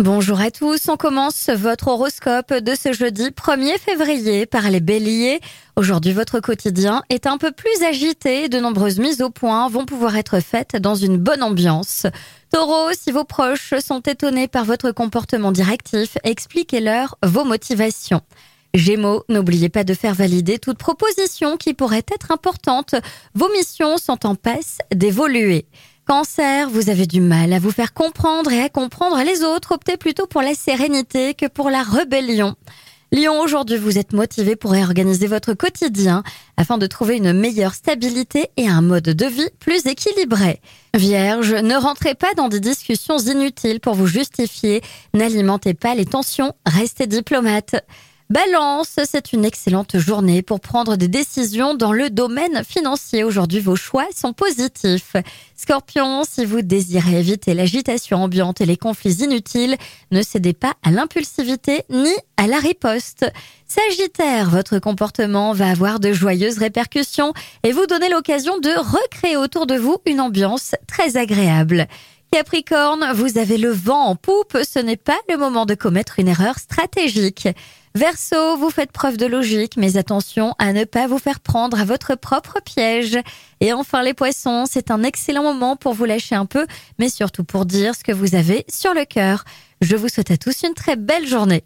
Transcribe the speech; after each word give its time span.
Bonjour 0.00 0.40
à 0.40 0.52
tous, 0.52 0.88
on 0.88 0.96
commence 0.96 1.48
votre 1.48 1.88
horoscope 1.88 2.54
de 2.54 2.76
ce 2.76 2.92
jeudi 2.92 3.30
1er 3.30 3.80
février 3.80 4.46
par 4.46 4.70
les 4.70 4.78
béliers. 4.78 5.40
Aujourd'hui, 5.74 6.12
votre 6.12 6.38
quotidien 6.38 7.02
est 7.10 7.26
un 7.26 7.36
peu 7.36 7.50
plus 7.50 7.82
agité, 7.82 8.48
de 8.48 8.60
nombreuses 8.60 9.00
mises 9.00 9.20
au 9.22 9.30
point 9.30 9.68
vont 9.68 9.86
pouvoir 9.86 10.16
être 10.16 10.38
faites 10.38 10.76
dans 10.76 10.94
une 10.94 11.16
bonne 11.16 11.42
ambiance. 11.42 12.06
Taureau, 12.52 12.90
si 12.92 13.10
vos 13.10 13.24
proches 13.24 13.74
sont 13.80 13.98
étonnés 14.02 14.46
par 14.46 14.64
votre 14.64 14.92
comportement 14.92 15.50
directif, 15.50 16.16
expliquez-leur 16.22 17.16
vos 17.24 17.42
motivations. 17.42 18.20
Gémeaux, 18.74 19.24
n'oubliez 19.28 19.68
pas 19.68 19.82
de 19.82 19.94
faire 19.94 20.14
valider 20.14 20.60
toute 20.60 20.78
proposition 20.78 21.56
qui 21.56 21.74
pourrait 21.74 22.06
être 22.14 22.30
importante. 22.30 22.94
Vos 23.34 23.50
missions 23.50 23.96
sont 23.96 24.26
en 24.26 24.36
passe 24.36 24.78
d'évoluer. 24.94 25.66
Cancer, 26.08 26.70
vous 26.70 26.88
avez 26.88 27.06
du 27.06 27.20
mal 27.20 27.52
à 27.52 27.58
vous 27.58 27.70
faire 27.70 27.92
comprendre 27.92 28.50
et 28.50 28.62
à 28.62 28.70
comprendre 28.70 29.22
les 29.22 29.42
autres. 29.42 29.72
Optez 29.72 29.98
plutôt 29.98 30.26
pour 30.26 30.40
la 30.40 30.54
sérénité 30.54 31.34
que 31.34 31.44
pour 31.44 31.68
la 31.68 31.82
rébellion. 31.82 32.54
Lion, 33.12 33.38
aujourd'hui, 33.42 33.76
vous 33.76 33.98
êtes 33.98 34.14
motivé 34.14 34.56
pour 34.56 34.70
réorganiser 34.70 35.26
votre 35.26 35.52
quotidien 35.52 36.22
afin 36.56 36.78
de 36.78 36.86
trouver 36.86 37.18
une 37.18 37.34
meilleure 37.34 37.74
stabilité 37.74 38.48
et 38.56 38.68
un 38.68 38.80
mode 38.80 39.04
de 39.04 39.26
vie 39.26 39.50
plus 39.60 39.84
équilibré. 39.84 40.62
Vierge, 40.94 41.52
ne 41.52 41.74
rentrez 41.74 42.14
pas 42.14 42.32
dans 42.38 42.48
des 42.48 42.60
discussions 42.60 43.18
inutiles 43.18 43.80
pour 43.80 43.92
vous 43.92 44.06
justifier. 44.06 44.80
N'alimentez 45.12 45.74
pas 45.74 45.94
les 45.94 46.06
tensions. 46.06 46.54
Restez 46.64 47.06
diplomate. 47.06 47.84
Balance, 48.30 48.98
c'est 49.06 49.32
une 49.32 49.46
excellente 49.46 49.96
journée 49.96 50.42
pour 50.42 50.60
prendre 50.60 50.96
des 50.96 51.08
décisions 51.08 51.72
dans 51.72 51.94
le 51.94 52.10
domaine 52.10 52.62
financier. 52.62 53.24
Aujourd'hui, 53.24 53.58
vos 53.58 53.74
choix 53.74 54.04
sont 54.14 54.34
positifs. 54.34 55.16
Scorpion, 55.56 56.24
si 56.28 56.44
vous 56.44 56.60
désirez 56.60 57.20
éviter 57.20 57.54
l'agitation 57.54 58.18
ambiante 58.18 58.60
et 58.60 58.66
les 58.66 58.76
conflits 58.76 59.24
inutiles, 59.24 59.78
ne 60.10 60.20
cédez 60.20 60.52
pas 60.52 60.74
à 60.82 60.90
l'impulsivité 60.90 61.84
ni 61.88 62.12
à 62.36 62.46
la 62.46 62.58
riposte. 62.58 63.24
Sagittaire, 63.66 64.50
votre 64.50 64.78
comportement 64.78 65.54
va 65.54 65.70
avoir 65.70 65.98
de 65.98 66.12
joyeuses 66.12 66.58
répercussions 66.58 67.32
et 67.62 67.72
vous 67.72 67.86
donner 67.86 68.10
l'occasion 68.10 68.58
de 68.58 68.68
recréer 68.68 69.38
autour 69.38 69.66
de 69.66 69.76
vous 69.76 69.96
une 70.04 70.20
ambiance 70.20 70.74
très 70.86 71.16
agréable. 71.16 71.86
Capricorne, 72.30 73.06
vous 73.14 73.38
avez 73.38 73.56
le 73.56 73.70
vent 73.70 74.04
en 74.04 74.14
poupe, 74.14 74.58
ce 74.62 74.78
n'est 74.78 74.98
pas 74.98 75.18
le 75.30 75.38
moment 75.38 75.64
de 75.64 75.74
commettre 75.74 76.18
une 76.18 76.28
erreur 76.28 76.58
stratégique. 76.58 77.48
Verseau, 77.94 78.58
vous 78.58 78.68
faites 78.68 78.92
preuve 78.92 79.16
de 79.16 79.24
logique, 79.24 79.78
mais 79.78 79.96
attention 79.96 80.54
à 80.58 80.74
ne 80.74 80.84
pas 80.84 81.06
vous 81.06 81.18
faire 81.18 81.40
prendre 81.40 81.80
à 81.80 81.86
votre 81.86 82.16
propre 82.16 82.60
piège. 82.62 83.18
Et 83.60 83.72
enfin 83.72 84.02
les 84.02 84.12
poissons, 84.12 84.66
c'est 84.70 84.90
un 84.90 85.04
excellent 85.04 85.42
moment 85.42 85.76
pour 85.76 85.94
vous 85.94 86.04
lâcher 86.04 86.34
un 86.34 86.46
peu, 86.46 86.66
mais 86.98 87.08
surtout 87.08 87.44
pour 87.44 87.64
dire 87.64 87.94
ce 87.94 88.04
que 88.04 88.12
vous 88.12 88.34
avez 88.34 88.66
sur 88.68 88.92
le 88.92 89.06
cœur. 89.06 89.44
Je 89.80 89.96
vous 89.96 90.08
souhaite 90.08 90.30
à 90.30 90.36
tous 90.36 90.62
une 90.64 90.74
très 90.74 90.96
belle 90.96 91.26
journée. 91.26 91.64